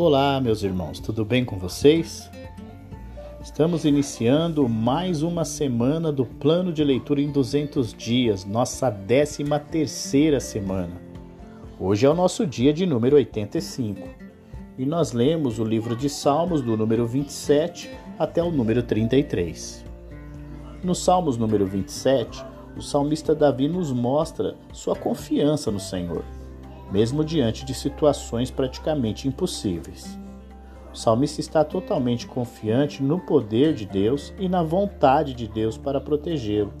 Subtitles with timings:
[0.00, 2.30] Olá, meus irmãos, tudo bem com vocês?
[3.42, 10.38] Estamos iniciando mais uma semana do plano de leitura em 200 dias, nossa 13 terceira
[10.38, 11.02] semana.
[11.80, 14.08] Hoje é o nosso dia de número 85
[14.78, 19.84] e nós lemos o livro de Salmos do número 27 até o número 33.
[20.80, 22.44] No Salmos número 27,
[22.76, 26.22] o salmista Davi nos mostra sua confiança no Senhor
[26.90, 30.18] mesmo diante de situações praticamente impossíveis.
[30.92, 36.00] O salmista está totalmente confiante no poder de Deus e na vontade de Deus para
[36.00, 36.72] protegê-lo.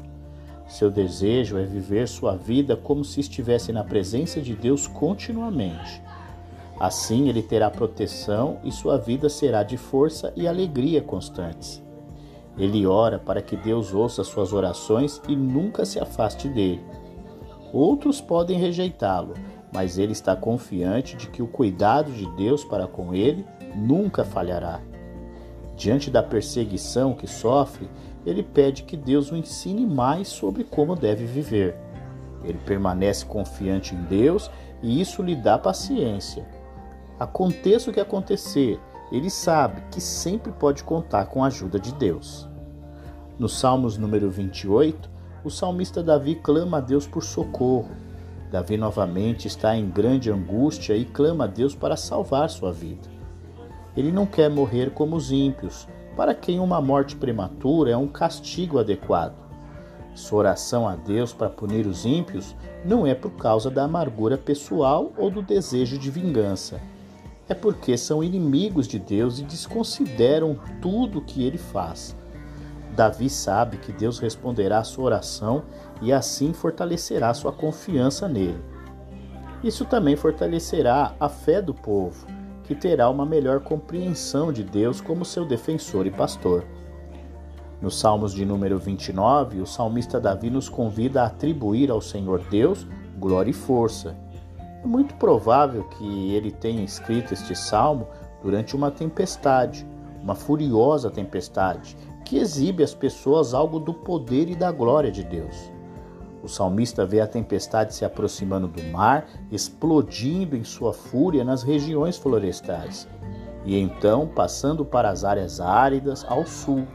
[0.66, 6.02] Seu desejo é viver sua vida como se estivesse na presença de Deus continuamente.
[6.78, 11.82] Assim, ele terá proteção e sua vida será de força e alegria constantes.
[12.56, 16.82] Ele ora para que Deus ouça suas orações e nunca se afaste dele.
[17.72, 19.34] Outros podem rejeitá-lo,
[19.72, 23.44] mas ele está confiante de que o cuidado de Deus para com ele
[23.74, 24.80] nunca falhará.
[25.76, 27.88] Diante da perseguição que sofre,
[28.26, 31.76] ele pede que Deus o ensine mais sobre como deve viver.
[32.42, 34.50] Ele permanece confiante em Deus
[34.82, 36.46] e isso lhe dá paciência.
[37.18, 42.48] Aconteça o que acontecer, ele sabe que sempre pode contar com a ajuda de Deus.
[43.38, 45.10] No Salmos número 28,
[45.44, 48.07] o salmista Davi clama a Deus por socorro
[48.50, 53.08] Davi novamente está em grande angústia e clama a Deus para salvar sua vida.
[53.96, 58.78] Ele não quer morrer como os ímpios, para quem uma morte prematura é um castigo
[58.78, 59.34] adequado.
[60.14, 65.12] Sua oração a Deus para punir os ímpios não é por causa da amargura pessoal
[65.16, 66.80] ou do desejo de vingança.
[67.48, 72.16] É porque são inimigos de Deus e desconsideram tudo o que ele faz.
[72.98, 75.62] Davi sabe que Deus responderá a sua oração
[76.02, 78.60] e assim fortalecerá sua confiança nele.
[79.62, 82.26] Isso também fortalecerá a fé do povo,
[82.64, 86.64] que terá uma melhor compreensão de Deus como seu defensor e pastor.
[87.80, 92.84] Nos Salmos de número 29, o salmista Davi nos convida a atribuir ao Senhor Deus
[93.16, 94.16] glória e força.
[94.82, 98.08] É muito provável que ele tenha escrito este salmo
[98.42, 99.86] durante uma tempestade,
[100.20, 101.96] uma furiosa tempestade,
[102.28, 105.72] que exibe às pessoas algo do poder e da glória de Deus.
[106.42, 112.18] O salmista vê a tempestade se aproximando do mar, explodindo em sua fúria nas regiões
[112.18, 113.08] florestais,
[113.64, 116.86] e então passando para as áreas áridas ao sul.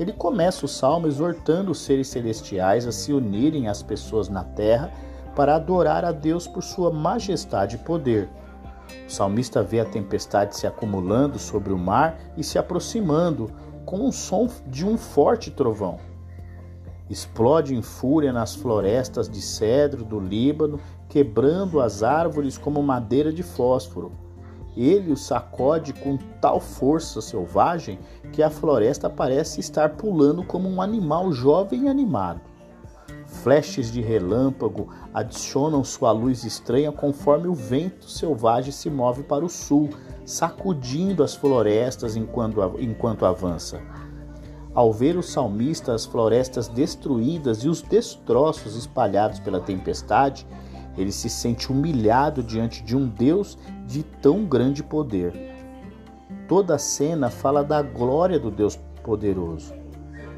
[0.00, 4.90] Ele começa o salmo exortando os seres celestiais a se unirem às pessoas na terra
[5.36, 8.30] para adorar a Deus por sua majestade e poder.
[9.06, 13.50] O salmista vê a tempestade se acumulando sobre o mar e se aproximando
[13.84, 15.98] com o som de um forte trovão
[17.08, 23.42] explode em fúria nas florestas de cedro do Líbano, quebrando as árvores como madeira de
[23.42, 24.12] fósforo.
[24.76, 27.98] Ele o sacode com tal força selvagem
[28.32, 32.40] que a floresta parece estar pulando como um animal jovem e animado.
[33.26, 39.48] Flashes de relâmpago adicionam sua luz estranha conforme o vento selvagem se move para o
[39.48, 39.90] sul,
[40.24, 43.80] sacudindo as florestas enquanto, enquanto avança.
[44.74, 50.46] Ao ver o salmista as florestas destruídas e os destroços espalhados pela tempestade,
[50.96, 55.32] ele se sente humilhado diante de um Deus de tão grande poder.
[56.48, 59.72] Toda a cena fala da glória do Deus poderoso.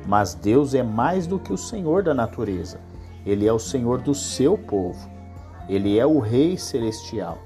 [0.07, 2.79] Mas Deus é mais do que o Senhor da natureza.
[3.25, 5.11] Ele é o Senhor do seu povo.
[5.69, 7.39] Ele é o Rei celestial.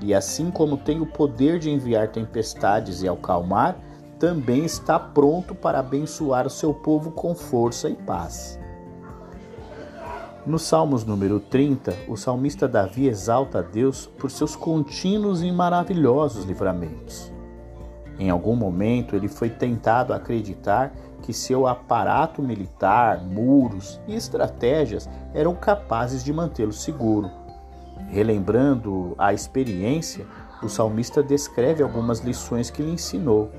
[0.00, 3.76] E assim como tem o poder de enviar tempestades e acalmar,
[4.18, 8.58] também está pronto para abençoar o seu povo com força e paz.
[10.46, 16.44] No Salmos número 30, o salmista Davi exalta a Deus por seus contínuos e maravilhosos
[16.44, 17.30] livramentos.
[18.18, 20.92] Em algum momento ele foi tentado acreditar
[21.22, 27.30] que seu aparato militar, muros e estratégias eram capazes de mantê-lo seguro.
[28.08, 30.26] Relembrando a experiência,
[30.62, 33.50] o salmista descreve algumas lições que lhe ensinou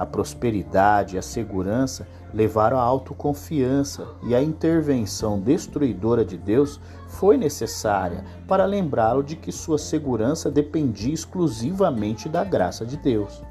[0.00, 7.36] a prosperidade e a segurança levaram à autoconfiança e a intervenção destruidora de Deus foi
[7.36, 13.42] necessária para lembrá-lo de que sua segurança dependia exclusivamente da graça de Deus.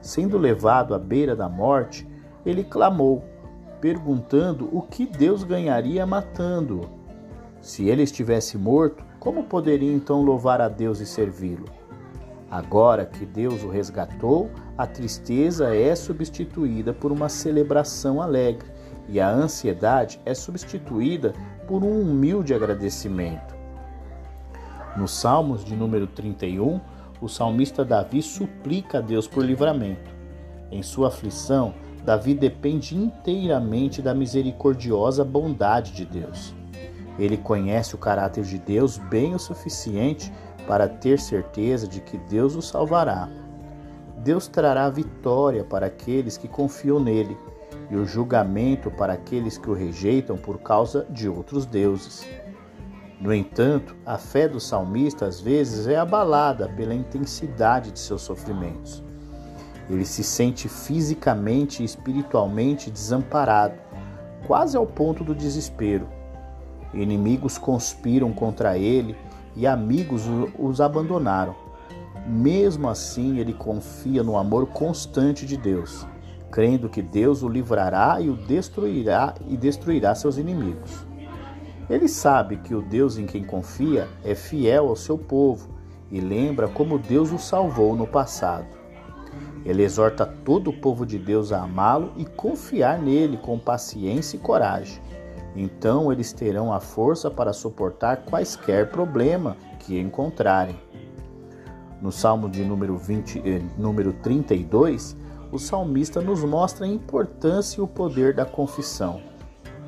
[0.00, 2.06] Sendo levado à beira da morte,
[2.44, 3.24] ele clamou,
[3.80, 6.88] perguntando o que Deus ganharia matando-o.
[7.60, 11.64] Se ele estivesse morto, como poderia então louvar a Deus e servi-lo?
[12.48, 18.68] Agora que Deus o resgatou, a tristeza é substituída por uma celebração alegre
[19.08, 21.32] e a ansiedade é substituída
[21.66, 23.56] por um humilde agradecimento.
[24.96, 26.80] Nos Salmos de número 31,
[27.20, 30.08] o salmista Davi suplica a Deus por livramento.
[30.70, 31.74] Em sua aflição,
[32.04, 36.54] Davi depende inteiramente da misericordiosa bondade de Deus.
[37.18, 40.32] Ele conhece o caráter de Deus bem o suficiente
[40.66, 43.28] para ter certeza de que Deus o salvará.
[44.18, 47.36] Deus trará vitória para aqueles que confiam nele
[47.90, 52.26] e o julgamento para aqueles que o rejeitam por causa de outros deuses.
[53.20, 59.02] No entanto, a fé do salmista às vezes é abalada pela intensidade de seus sofrimentos.
[59.88, 63.74] Ele se sente fisicamente e espiritualmente desamparado,
[64.46, 66.08] quase ao ponto do desespero.
[66.94, 69.16] Inimigos conspiram contra ele
[69.54, 70.22] e amigos
[70.58, 71.54] os abandonaram.
[72.26, 76.06] Mesmo assim, ele confia no amor constante de Deus,
[76.50, 81.06] crendo que Deus o livrará e o destruirá e destruirá seus inimigos.
[81.88, 85.68] Ele sabe que o Deus em quem confia é fiel ao seu povo
[86.10, 88.66] e lembra como Deus o salvou no passado.
[89.64, 94.40] Ele exorta todo o povo de Deus a amá-lo e confiar nele com paciência e
[94.40, 95.00] coragem.
[95.56, 100.78] Então eles terão a força para suportar quaisquer problema que encontrarem.
[102.00, 105.16] No Salmo de número, 20, eh, número 32,
[105.50, 109.22] o salmista nos mostra a importância e o poder da confissão.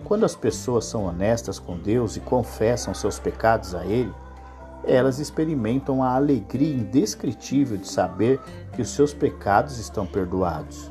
[0.04, 4.12] Quando as pessoas são honestas com Deus e confessam seus pecados a Ele,
[4.84, 8.40] elas experimentam a alegria indescritível de saber
[8.72, 10.90] que os seus pecados estão perdoados.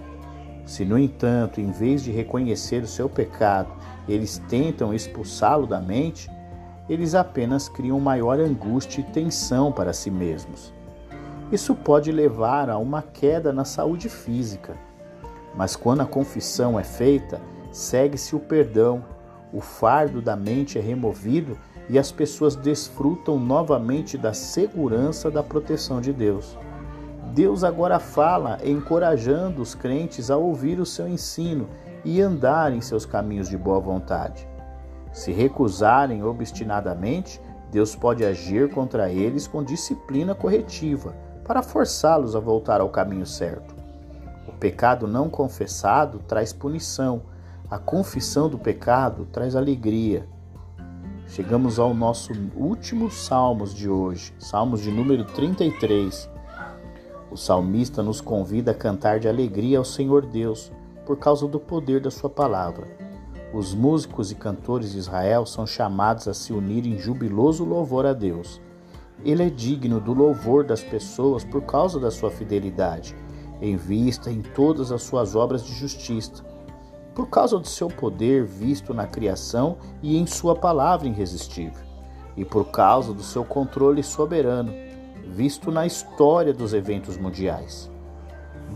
[0.67, 3.73] Se, no entanto, em vez de reconhecer o seu pecado,
[4.07, 6.29] eles tentam expulsá-lo da mente,
[6.89, 10.73] eles apenas criam maior angústia e tensão para si mesmos.
[11.51, 14.75] Isso pode levar a uma queda na saúde física.
[15.55, 19.03] Mas quando a confissão é feita, segue-se o perdão,
[19.51, 21.57] o fardo da mente é removido
[21.89, 26.57] e as pessoas desfrutam novamente da segurança da proteção de Deus.
[27.33, 31.67] Deus agora fala, encorajando os crentes a ouvir o seu ensino
[32.07, 34.47] e andar em seus caminhos de boa vontade.
[35.11, 41.13] Se recusarem obstinadamente, Deus pode agir contra eles com disciplina corretiva
[41.43, 43.75] para forçá-los a voltar ao caminho certo.
[44.47, 47.21] O pecado não confessado traz punição
[47.69, 50.25] a confissão do pecado traz alegria.
[51.27, 56.29] Chegamos ao nosso último Salmos de hoje, Salmos de número 33.
[57.29, 60.71] O salmista nos convida a cantar de alegria ao Senhor Deus,
[61.07, 62.87] por causa do poder da Sua palavra.
[63.53, 68.13] Os músicos e cantores de Israel são chamados a se unir em jubiloso louvor a
[68.13, 68.61] Deus.
[69.25, 73.15] Ele é digno do louvor das pessoas por causa da sua fidelidade,
[73.59, 76.45] em vista em todas as suas obras de justiça
[77.17, 81.83] por causa do seu poder visto na criação e em sua palavra irresistível,
[82.35, 84.71] e por causa do seu controle soberano,
[85.25, 87.89] visto na história dos eventos mundiais.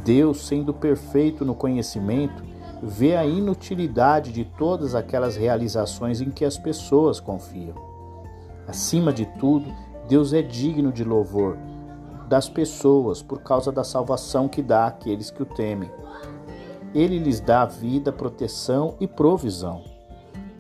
[0.04, 2.44] Deus, sendo perfeito no conhecimento,
[2.82, 7.76] vê a inutilidade de todas aquelas realizações em que as pessoas confiam.
[8.68, 9.72] Acima de tudo,
[10.08, 11.58] Deus é digno de louvor
[12.28, 15.92] das pessoas por causa da salvação que dá àqueles que o temem
[16.94, 19.84] ele lhes dá vida, proteção e provisão.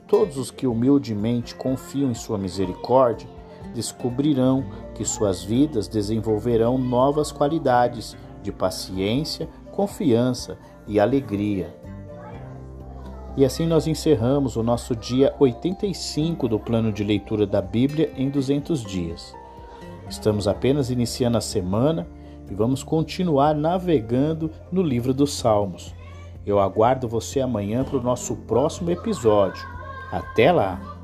[0.07, 3.29] Todos os que humildemente confiam em Sua misericórdia
[3.73, 10.57] descobrirão que suas vidas desenvolverão novas qualidades de paciência, confiança
[10.87, 11.75] e alegria.
[13.37, 18.29] E assim nós encerramos o nosso dia 85 do plano de leitura da Bíblia em
[18.29, 19.33] 200 dias.
[20.09, 22.05] Estamos apenas iniciando a semana
[22.49, 25.95] e vamos continuar navegando no livro dos Salmos.
[26.45, 29.65] Eu aguardo você amanhã para o nosso próximo episódio.
[30.11, 31.00] Até lá!